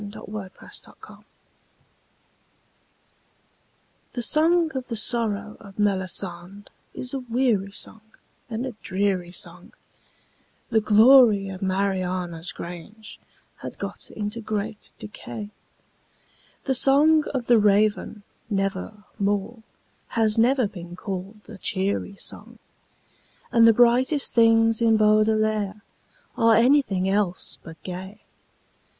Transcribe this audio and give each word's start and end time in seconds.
The 0.01 0.23
Song 0.23 0.49
Against 0.57 0.83
Songs 0.83 1.25
The 4.13 4.21
song 4.23 4.71
of 4.73 4.87
the 4.87 4.95
sorrow 4.95 5.57
of 5.59 5.77
Melisande 5.77 6.71
is 6.95 7.13
a 7.13 7.19
weary 7.19 7.71
song 7.71 8.01
and 8.49 8.65
a 8.65 8.71
dreary 8.81 9.31
song, 9.31 9.73
The 10.71 10.81
glory 10.81 11.49
of 11.49 11.61
Mariana's 11.61 12.51
grange 12.51 13.19
had 13.57 13.77
got 13.77 14.09
into 14.09 14.41
great 14.41 14.91
decay, 14.97 15.51
The 16.63 16.73
song 16.73 17.25
of 17.35 17.45
the 17.45 17.59
Raven 17.59 18.23
Never 18.49 19.03
More 19.19 19.61
has 20.17 20.35
never 20.35 20.67
been 20.67 20.95
called 20.95 21.47
a 21.47 21.59
cheery 21.59 22.15
song, 22.15 22.57
And 23.51 23.67
the 23.67 23.71
brightest 23.73 24.33
things 24.33 24.81
in 24.81 24.97
Baudelaire 24.97 25.83
are 26.35 26.55
anything 26.55 27.07
else 27.07 27.59
but 27.61 27.79
gay. 27.83 28.21